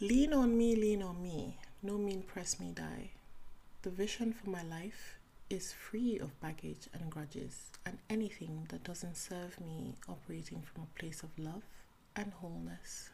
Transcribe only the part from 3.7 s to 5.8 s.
The vision for my life is